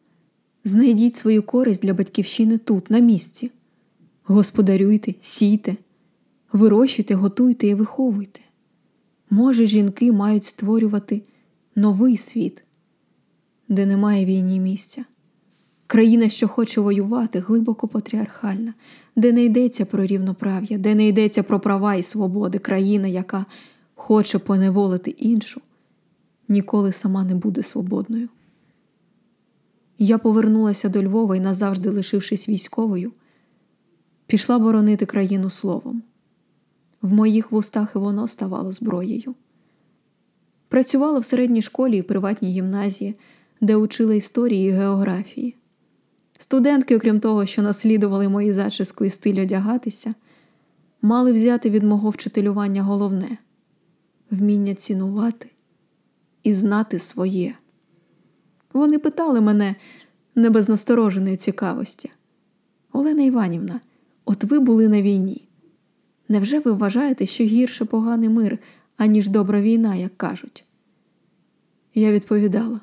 Знайдіть 0.65 1.17
свою 1.17 1.43
користь 1.43 1.83
для 1.83 1.95
батьківщини 1.95 2.59
тут, 2.59 2.91
на 2.91 2.99
місці. 2.99 3.51
Господарюйте, 4.25 5.15
сійте, 5.21 5.77
вирощуйте, 6.53 7.15
готуйте 7.15 7.67
і 7.67 7.75
виховуйте. 7.75 8.41
Може, 9.31 9.67
жінки 9.67 10.13
мають 10.13 10.45
створювати 10.45 11.23
новий 11.75 12.17
світ, 12.17 12.63
де 13.69 13.87
немає 13.87 14.25
війні 14.25 14.61
місця. 14.61 15.05
Країна, 15.87 16.29
що 16.29 16.49
хоче 16.49 16.81
воювати, 16.81 17.41
глибоко 17.41 17.89
патріархальна, 17.89 18.75
де 19.17 19.33
не 19.33 19.45
йдеться 19.45 19.85
про 19.85 20.07
рівноправ'я, 20.07 20.79
де 20.79 20.95
не 20.95 21.09
йдеться 21.09 21.43
про 21.43 21.61
права 21.61 21.95
і 21.95 22.03
свободи, 22.03 22.59
країна, 22.59 23.09
яка 23.09 23.47
хоче 23.95 24.39
поневолити 24.39 25.11
іншу, 25.11 25.61
ніколи 26.49 26.93
сама 26.93 27.25
не 27.25 27.35
буде 27.35 27.63
свободною. 27.63 28.29
Я 29.99 30.19
повернулася 30.19 30.89
до 30.89 31.03
Львова 31.03 31.37
і, 31.37 31.41
назавжди 31.41 31.91
лишившись 31.91 32.49
військовою, 32.49 33.13
пішла 34.27 34.59
боронити 34.59 35.07
країну 35.07 35.51
словом. 35.51 36.03
В 37.03 37.13
моїх 37.13 37.53
вустах 37.53 37.93
і 37.97 37.99
воно 37.99 38.29
ставало 38.29 38.73
зброєю. 38.73 39.35
Працювала 40.69 41.19
в 41.19 41.25
середній 41.25 41.63
школі 41.63 41.99
і 41.99 42.03
приватній 42.03 42.53
гімназії, 42.53 43.15
де 43.61 43.77
учила 43.77 44.15
історії 44.15 44.69
і 44.69 44.73
географії. 44.73 45.57
Студентки, 46.39 46.97
окрім 46.97 47.21
того, 47.21 47.47
що 47.47 47.63
наслідували 47.63 48.29
мої 48.29 48.53
зачіску 48.53 49.05
і 49.05 49.11
стиль 49.11 49.43
одягатися, 49.43 50.15
мали 51.03 51.33
взяти 51.33 51.71
від 51.71 51.83
мого 51.83 52.11
вчителювання 52.11 52.83
головне 52.83 53.39
вміння 54.31 54.75
цінувати 54.75 55.51
і 56.43 56.53
знати 56.53 56.99
своє. 56.99 57.55
Вони 58.73 58.99
питали 58.99 59.41
мене 59.41 59.75
не 60.35 60.51
без 60.51 60.69
настороженої 60.69 61.37
цікавості. 61.37 62.11
Олена 62.93 63.23
Іванівна, 63.23 63.81
от 64.25 64.45
ви 64.45 64.61
були 64.61 64.89
на 64.89 65.03
війні. 65.03 65.49
Невже 66.29 66.59
ви 66.59 66.73
вважаєте, 66.73 67.27
що 67.27 67.45
гірше 67.45 67.85
поганий 67.85 68.29
мир, 68.29 68.59
аніж 68.97 69.29
добра 69.29 69.61
війна, 69.61 69.95
як 69.95 70.17
кажуть? 70.17 70.65
Я 71.95 72.13
відповідала 72.13 72.81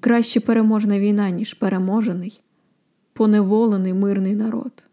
краще 0.00 0.40
переможна 0.40 0.98
війна, 0.98 1.30
ніж 1.30 1.54
переможений, 1.54 2.40
поневолений 3.12 3.94
мирний 3.94 4.34
народ. 4.34 4.84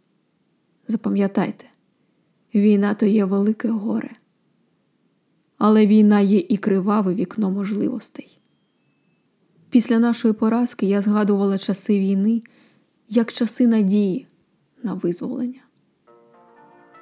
Запам'ятайте, 0.87 1.65
війна 2.55 2.93
то 2.93 3.05
є 3.05 3.25
велике 3.25 3.67
горе, 3.67 4.11
але 5.57 5.85
війна 5.85 6.19
є 6.19 6.43
і 6.49 6.57
криваве 6.57 7.13
вікно 7.13 7.51
можливостей. 7.51 8.39
Після 9.69 9.99
нашої 9.99 10.33
поразки 10.33 10.85
я 10.85 11.01
згадувала 11.01 11.57
часи 11.57 11.99
війни 11.99 12.41
як 13.09 13.33
часи 13.33 13.67
надії 13.67 14.27
на 14.83 14.93
визволення. 14.93 15.59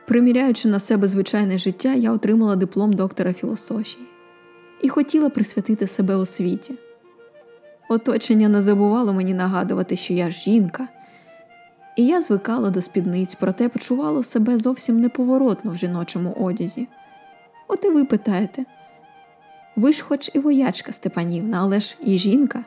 Приміряючи 0.08 0.68
на 0.68 0.80
себе 0.80 1.08
звичайне 1.08 1.58
життя, 1.58 1.94
я 1.94 2.12
отримала 2.12 2.56
диплом 2.56 2.94
доктора 2.94 3.34
філософії 3.34 4.06
і 4.82 4.90
хотіла 4.90 5.30
присвятити 5.30 5.88
себе 5.88 6.16
освіті. 6.16 6.74
Оточення 7.90 8.50
не 8.50 8.62
забувало 8.62 9.14
мені 9.14 9.34
нагадувати, 9.34 9.96
що 9.96 10.14
я 10.14 10.30
жінка, 10.30 10.88
і 11.96 12.06
я 12.06 12.22
звикала 12.22 12.70
до 12.70 12.82
спідниць, 12.82 13.36
проте 13.36 13.70
почувала 13.70 14.24
себе 14.24 14.58
зовсім 14.58 14.98
неповоротно 14.98 15.72
в 15.72 15.76
жіночому 15.76 16.34
одязі. 16.40 16.88
От 17.68 17.86
і 17.86 17.90
ви 17.90 18.06
питаєте 18.06 18.66
ви 19.76 19.94
ж, 19.94 20.04
хоч 20.04 20.32
і 20.34 20.40
воячка 20.40 20.92
Степанівна, 20.92 21.60
але 21.62 21.80
ж 21.80 21.98
і 22.02 22.18
жінка. 22.18 22.64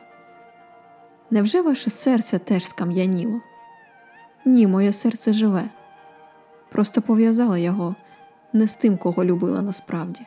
Невже 1.29 1.61
ваше 1.61 1.89
серце 1.89 2.39
теж 2.39 2.65
скам'яніло? 2.65 3.41
Ні, 4.45 4.67
моє 4.67 4.93
серце 4.93 5.33
живе. 5.33 5.63
Просто 6.69 7.01
пов'язала 7.01 7.57
його 7.57 7.95
не 8.53 8.67
з 8.67 8.75
тим, 8.75 8.97
кого 8.97 9.25
любила 9.25 9.61
насправді. 9.61 10.21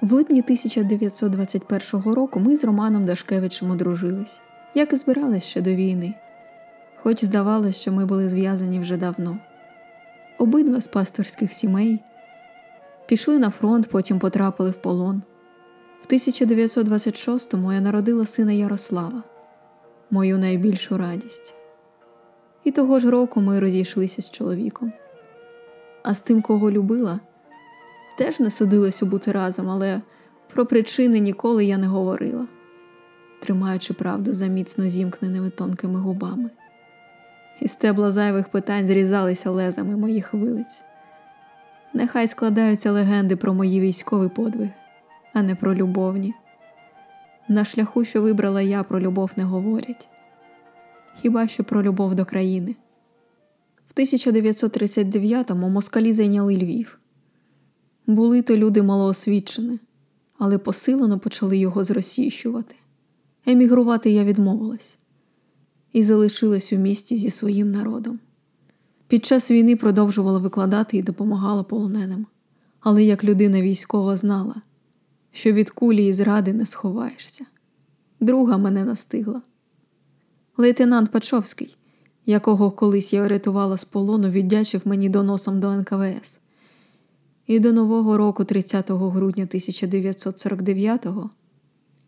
В 0.00 0.12
липні 0.12 0.40
1921 0.40 2.14
року 2.14 2.40
ми 2.40 2.56
з 2.56 2.64
Романом 2.64 3.04
Дашкевичем 3.04 3.70
одружились, 3.70 4.40
як 4.74 4.92
і 4.92 4.96
збирались 4.96 5.44
ще 5.44 5.60
до 5.60 5.70
війни, 5.70 6.14
хоч 6.96 7.24
здавалося, 7.24 7.80
що 7.80 7.92
ми 7.92 8.06
були 8.06 8.28
зв'язані 8.28 8.80
вже 8.80 8.96
давно. 8.96 9.38
Обидва 10.38 10.80
з 10.80 10.86
пасторських 10.86 11.52
сімей 11.52 12.00
пішли 13.06 13.38
на 13.38 13.50
фронт, 13.50 13.88
потім 13.90 14.18
потрапили 14.18 14.70
в 14.70 14.74
полон. 14.74 15.22
В 16.02 16.12
1926-му 16.12 17.72
я 17.72 17.80
народила 17.80 18.26
сина 18.26 18.52
Ярослава, 18.52 19.22
мою 20.10 20.38
найбільшу 20.38 20.98
радість. 20.98 21.54
І 22.64 22.70
того 22.70 23.00
ж 23.00 23.10
року 23.10 23.40
ми 23.40 23.60
розійшлися 23.60 24.22
з 24.22 24.30
чоловіком. 24.30 24.92
А 26.02 26.14
з 26.14 26.22
тим, 26.22 26.42
кого 26.42 26.70
любила, 26.70 27.20
теж 28.18 28.40
не 28.40 28.50
судилося 28.50 29.06
бути 29.06 29.32
разом, 29.32 29.70
але 29.70 30.00
про 30.54 30.66
причини 30.66 31.18
ніколи 31.18 31.64
я 31.64 31.78
не 31.78 31.86
говорила, 31.86 32.46
тримаючи 33.40 33.94
правду 33.94 34.34
за 34.34 34.46
міцно 34.46 34.88
зімкненими 34.88 35.50
тонкими 35.50 36.00
губами. 36.00 36.50
І 37.60 37.68
стебла 37.68 38.12
зайвих 38.12 38.48
питань 38.48 38.86
зрізалися 38.86 39.50
лезами 39.50 39.96
моїх 39.96 40.34
вилиць. 40.34 40.82
Нехай 41.94 42.28
складаються 42.28 42.92
легенди 42.92 43.36
про 43.36 43.54
мої 43.54 43.80
військові 43.80 44.28
подвиги, 44.28 44.72
а 45.32 45.42
не 45.42 45.54
про 45.54 45.74
любовні. 45.74 46.34
На 47.48 47.64
шляху, 47.64 48.04
що 48.04 48.22
вибрала 48.22 48.62
я, 48.62 48.82
про 48.82 49.00
любов 49.00 49.30
не 49.36 49.44
говорять 49.44 50.08
хіба 51.22 51.48
що 51.48 51.64
про 51.64 51.82
любов 51.82 52.14
до 52.14 52.24
країни. 52.24 52.74
В 53.88 54.00
1939-му 54.00 55.68
москалі 55.68 56.12
зайняли 56.12 56.56
Львів. 56.56 56.98
Були 58.06 58.42
то 58.42 58.56
люди 58.56 58.82
малоосвічені, 58.82 59.78
але 60.38 60.58
посилено 60.58 61.18
почали 61.18 61.56
його 61.56 61.84
зросійщувати. 61.84 62.74
Емігрувати 63.46 64.10
я 64.10 64.24
відмовилась 64.24 64.98
і 65.92 66.04
залишилась 66.04 66.72
у 66.72 66.76
місті 66.76 67.16
зі 67.16 67.30
своїм 67.30 67.70
народом. 67.70 68.18
Під 69.08 69.24
час 69.24 69.50
війни 69.50 69.76
продовжувала 69.76 70.38
викладати 70.38 70.96
і 70.96 71.02
допомагала 71.02 71.62
полоненим, 71.62 72.26
але 72.80 73.04
як 73.04 73.24
людина 73.24 73.62
військова 73.62 74.16
знала, 74.16 74.54
що 75.32 75.52
від 75.52 75.70
кулі 75.70 76.06
і 76.06 76.12
зради 76.12 76.52
не 76.52 76.66
сховаєшся. 76.66 77.44
Друга 78.20 78.58
мене 78.58 78.84
настигла. 78.84 79.42
Лейтенант 80.56 81.10
Пачовський, 81.10 81.76
якого 82.26 82.70
колись 82.70 83.12
я 83.12 83.28
рятувала 83.28 83.78
з 83.78 83.84
полону, 83.84 84.28
віддячив 84.28 84.80
мені 84.84 85.08
доносом 85.08 85.60
до 85.60 85.70
НКВС. 85.70 86.38
І 87.46 87.60
до 87.60 87.72
Нового 87.72 88.16
року, 88.16 88.44
30 88.44 88.90
грудня 88.90 89.44
1949-го, 89.44 91.30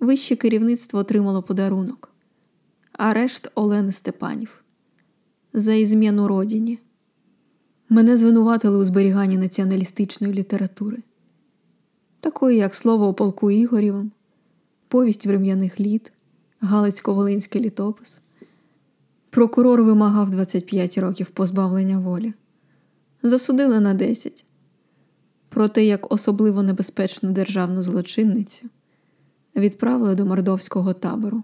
вище 0.01 0.37
керівництво 0.37 0.99
отримало 0.99 1.43
подарунок 1.43 2.11
арешт 2.93 3.51
Олени 3.55 3.93
Степанів 3.93 4.65
за 5.53 5.75
ізміну 5.75 6.29
родині. 6.29 6.79
Мене 7.89 8.19
звинуватили 8.19 8.79
у 8.79 8.85
зберіганні 8.85 9.39
націоналістичної 9.39 10.33
літератури, 10.33 11.03
такої, 12.21 12.59
як 12.59 12.75
слово 12.75 13.09
о 13.09 13.15
полку 13.15 13.51
Ігорєвим, 13.51 14.11
повість 14.89 15.27
врем'яних 15.27 15.81
літ, 15.81 16.13
Галицько-Волинський 16.61 17.61
літопис. 17.61 18.21
Прокурор 19.31 19.83
вимагав 19.83 20.31
25 20.31 20.99
років 20.99 21.27
позбавлення 21.31 21.99
волі. 21.99 22.35
Засудили 23.23 23.81
на 23.81 23.95
10. 23.95 24.45
Проте 25.59 25.85
як 25.85 26.13
особливо 26.13 26.63
небезпечну 26.63 27.31
державну 27.31 27.83
злочинницю 27.83 28.69
відправили 29.57 30.15
до 30.15 30.25
мордовського 30.25 30.93
табору, 30.93 31.43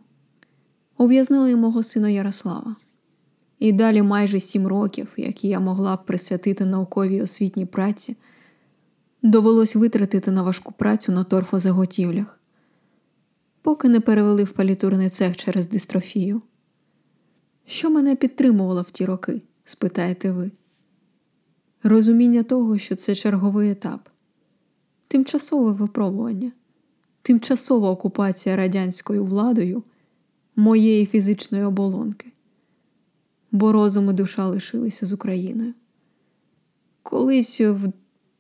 ув'язнили 0.99 1.57
мого 1.57 1.83
сина 1.83 2.09
Ярослава. 2.09 2.77
І 3.59 3.73
далі 3.73 4.03
майже 4.03 4.41
сім 4.41 4.67
років, 4.67 5.09
які 5.17 5.49
я 5.49 5.61
могла 5.61 5.97
б 5.97 6.07
присвятити 6.07 6.65
науковій 6.65 7.23
освітній 7.23 7.67
праці, 7.67 8.17
довелось 9.23 9.77
витратити 9.77 10.31
на 10.31 10.43
важку 10.43 10.73
працю 10.73 11.13
на 11.13 11.25
торфозаготівлях, 11.25 12.41
поки 13.63 13.89
не 13.89 14.01
перевели 14.01 14.45
в 14.45 14.53
палітурний 14.53 15.09
цех 15.09 15.37
через 15.37 15.69
дистрофію. 15.69 16.43
Що 17.67 17.91
мене 17.91 18.17
підтримувало 18.17 18.83
в 18.83 18.91
ті 18.91 19.05
роки? 19.05 19.43
спитаєте 19.65 20.33
ви. 20.33 20.51
Розуміння 21.87 22.43
того, 22.43 22.79
що 22.79 22.95
це 22.95 23.15
черговий 23.15 23.71
етап, 23.71 24.09
тимчасове 25.09 25.73
випробування, 25.73 26.53
тимчасова 27.23 27.91
окупація 27.91 28.57
радянською 28.57 29.25
владою 29.25 29.83
моєї 30.57 31.07
фізичної 31.07 31.65
оболонки, 31.65 32.33
бо 33.53 33.73
розум 33.73 34.11
і 34.11 34.13
душа 34.13 34.49
лишилися 34.49 35.07
з 35.07 35.13
Україною. 35.13 35.75
Колись 37.03 37.61
в 37.61 37.93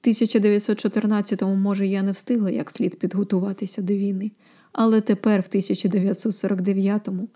1914-му, 0.03 1.55
може, 1.55 1.87
я 1.87 2.03
не 2.03 2.13
встигла 2.13 2.51
як 2.51 2.71
слід 2.71 2.99
підготуватися 2.99 3.83
до 3.83 3.95
війни, 3.95 4.33
але 4.73 5.01
тепер, 5.01 5.41
в 5.41 5.57
1949-му, 5.57 7.29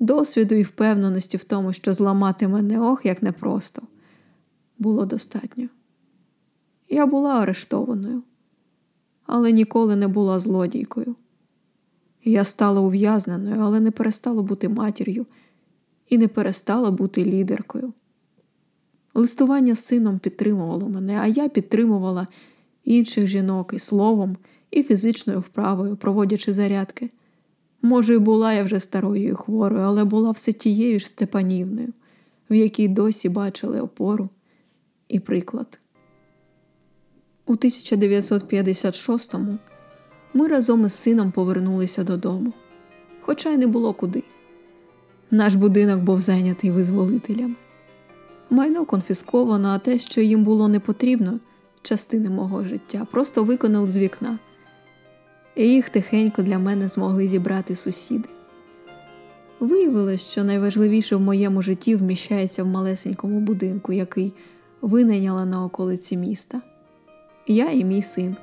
досвіду 0.00 0.54
і 0.54 0.62
впевненості 0.62 1.36
в 1.36 1.44
тому, 1.44 1.72
що 1.72 1.92
зламати 1.92 2.48
мене 2.48 2.80
ох, 2.80 3.06
як 3.06 3.22
непросто, 3.22 3.82
було 4.80 5.06
достатньо. 5.06 5.68
Я 6.88 7.06
була 7.06 7.40
арештованою, 7.40 8.22
але 9.26 9.52
ніколи 9.52 9.96
не 9.96 10.08
була 10.08 10.40
злодійкою. 10.40 11.16
Я 12.24 12.44
стала 12.44 12.80
ув'язненою, 12.80 13.56
але 13.60 13.80
не 13.80 13.90
перестала 13.90 14.42
бути 14.42 14.68
матір'ю 14.68 15.26
і 16.08 16.18
не 16.18 16.28
перестала 16.28 16.90
бути 16.90 17.24
лідеркою. 17.24 17.92
Листування 19.14 19.74
з 19.74 19.84
сином 19.84 20.18
підтримувало 20.18 20.88
мене, 20.88 21.18
а 21.20 21.26
я 21.26 21.48
підтримувала 21.48 22.26
інших 22.84 23.26
жінок 23.26 23.72
і 23.74 23.78
словом, 23.78 24.36
і 24.70 24.82
фізичною 24.82 25.40
вправою, 25.40 25.96
проводячи 25.96 26.52
зарядки. 26.52 27.10
Може, 27.82 28.14
і 28.14 28.18
була 28.18 28.52
я 28.52 28.64
вже 28.64 28.80
старою 28.80 29.28
і 29.28 29.34
хворою, 29.34 29.82
але 29.82 30.04
була 30.04 30.30
все 30.30 30.52
тією 30.52 31.00
ж 31.00 31.06
Степанівною, 31.06 31.92
в 32.50 32.54
якій 32.54 32.88
досі 32.88 33.28
бачили 33.28 33.80
опору 33.80 34.28
і 35.10 35.20
приклад. 35.20 35.78
У 37.46 37.54
1956-му 37.54 39.58
Ми 40.34 40.48
разом 40.48 40.86
із 40.86 40.92
сином 40.92 41.32
повернулися 41.32 42.04
додому, 42.04 42.52
хоча 43.20 43.50
й 43.50 43.56
не 43.56 43.66
було 43.66 43.92
куди. 43.92 44.22
Наш 45.30 45.54
будинок 45.54 46.00
був 46.00 46.20
зайнятий 46.20 46.70
визволителями. 46.70 47.54
Майно 48.50 48.84
конфісковано, 48.84 49.68
а 49.68 49.78
те, 49.78 49.98
що 49.98 50.20
їм 50.20 50.44
було 50.44 50.68
не 50.68 50.80
потрібно, 50.80 51.40
частини 51.82 52.30
мого 52.30 52.64
життя, 52.64 53.06
просто 53.10 53.44
виконали 53.44 53.90
з 53.90 53.98
вікна. 53.98 54.38
І 55.54 55.68
їх 55.68 55.88
тихенько 55.88 56.42
для 56.42 56.58
мене 56.58 56.88
змогли 56.88 57.26
зібрати 57.26 57.76
сусіди. 57.76 58.28
Виявилось, 59.60 60.30
що 60.30 60.44
найважливіше 60.44 61.16
в 61.16 61.20
моєму 61.20 61.62
житті 61.62 61.96
вміщається 61.96 62.64
в 62.64 62.66
малесенькому 62.66 63.40
будинку, 63.40 63.92
який 63.92 64.32
винайняла 64.82 65.44
на 65.44 65.64
околиці 65.64 66.16
міста. 66.16 66.60
Я 67.46 67.70
і 67.70 67.84
мій 67.84 68.02
син. 68.02 68.36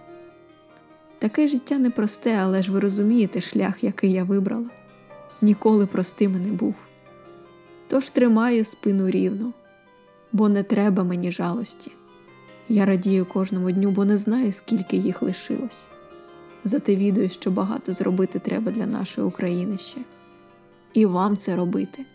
Таке 1.20 1.48
життя 1.48 1.78
непросте, 1.78 2.38
але 2.42 2.64
ж 2.64 2.72
ви 2.72 2.80
розумієте 2.80 3.42
шлях, 3.42 3.84
який 3.84 4.12
я 4.12 4.24
вибрала. 4.24 4.70
Ніколи 5.42 5.86
простим 5.86 6.44
не 6.44 6.52
був. 6.52 6.76
Тож 7.88 8.10
тримаю 8.10 8.66
спину 8.66 9.10
рівно, 9.10 9.54
бо 10.32 10.50
не 10.50 10.64
треба 10.64 11.04
мені 11.04 11.32
жалості. 11.32 11.92
Я 12.70 12.86
радію 12.86 13.26
кожному 13.26 13.72
дню, 13.72 13.92
бо 13.92 14.06
не 14.06 14.18
знаю, 14.18 14.52
скільки 14.52 14.98
їх 14.98 15.22
лишилось. 15.22 15.88
Зате 16.64 16.96
відаю, 16.96 17.30
що 17.30 17.52
багато 17.52 17.94
зробити 17.94 18.40
треба 18.40 18.72
для 18.72 18.86
нашої 18.86 19.28
України 19.28 19.78
ще. 19.78 20.02
І 20.94 21.06
вам 21.06 21.38
це 21.38 21.56
робити. 21.56 22.06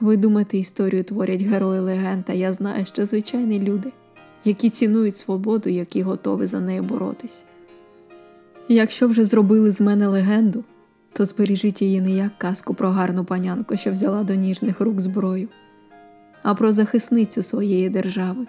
Ви 0.00 0.16
думаєте, 0.16 0.58
історію 0.58 1.04
творять 1.04 1.42
герої 1.42 1.80
легенд, 1.80 2.24
а 2.28 2.32
я 2.32 2.52
знаю, 2.52 2.86
що 2.86 3.06
звичайні 3.06 3.60
люди, 3.60 3.92
які 4.44 4.70
цінують 4.70 5.16
свободу, 5.16 5.70
які 5.70 6.02
готові 6.02 6.46
за 6.46 6.60
нею 6.60 6.82
боротись. 6.82 7.44
Якщо 8.68 9.08
вже 9.08 9.24
зробили 9.24 9.72
з 9.72 9.80
мене 9.80 10.06
легенду, 10.06 10.64
то 11.12 11.26
збережіть 11.26 11.82
її 11.82 12.00
не 12.00 12.10
як 12.10 12.38
казку 12.38 12.74
про 12.74 12.90
гарну 12.90 13.24
панянку, 13.24 13.76
що 13.76 13.92
взяла 13.92 14.24
до 14.24 14.34
ніжних 14.34 14.80
рук 14.80 15.00
зброю, 15.00 15.48
а 16.42 16.54
про 16.54 16.72
захисницю 16.72 17.42
своєї 17.42 17.88
держави, 17.88 18.46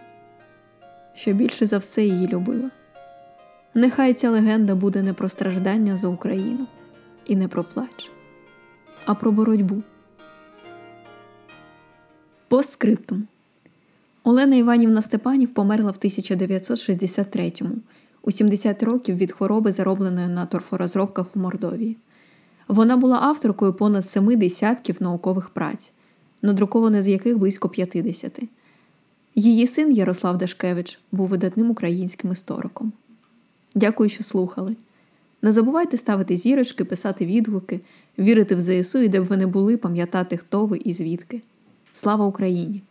що 1.16 1.34
більше 1.34 1.68
за 1.68 1.78
все 1.78 2.06
її 2.06 2.28
любила. 2.28 2.70
Нехай 3.74 4.14
ця 4.14 4.30
легенда 4.30 4.76
буде 4.76 5.02
не 5.02 5.14
про 5.14 5.30
страждання 5.30 5.98
за 5.98 6.08
Україну 6.08 6.68
і 7.26 7.36
не 7.36 7.48
про 7.48 7.64
плач, 7.64 8.12
а 9.06 9.16
про 9.16 9.32
боротьбу. 9.32 9.84
Постскриптум. 12.52 13.28
Олена 14.24 14.56
Іванівна 14.56 15.02
Степанів 15.02 15.54
померла 15.54 15.92
в 15.92 15.96
1963-му, 15.96 17.76
у 18.22 18.32
70 18.32 18.84
років 18.84 19.18
від 19.18 19.32
хвороби, 19.32 19.72
заробленої 19.72 20.28
на 20.28 20.46
торфорозробках 20.46 21.36
у 21.36 21.40
Мордовії. 21.40 21.98
Вона 22.68 22.98
була 22.98 23.20
авторкою 23.20 23.74
понад 23.74 24.10
семи 24.10 24.36
десятків 24.36 24.96
наукових 25.00 25.50
праць, 25.50 25.92
надрукованих 26.42 27.04
з 27.04 27.08
яких 27.08 27.38
близько 27.38 27.70
50. 27.70 28.40
Її 29.36 29.68
син 29.68 29.92
Ярослав 29.92 30.38
Дашкевич 30.38 31.00
був 31.12 31.28
видатним 31.28 31.70
українським 31.70 32.32
істориком. 32.32 32.92
Дякую, 33.76 34.10
що 34.10 34.24
слухали. 34.24 34.76
Не 35.42 35.54
забувайте 35.54 35.98
ставити 35.98 36.38
зірочки, 36.38 36.86
писати 36.86 37.26
відгуки, 37.26 37.80
вірити 38.20 38.56
в 38.56 38.62
ЗСУ 38.62 39.00
і 39.00 39.08
де 39.08 39.22
б 39.22 39.24
ви 39.24 39.38
не 39.38 39.48
були, 39.48 39.78
пам'ятати, 39.78 40.38
хто 40.38 40.66
ви 40.66 40.78
і 40.78 40.94
звідки. 40.94 41.42
Слава 41.94 42.26
Україні! 42.26 42.82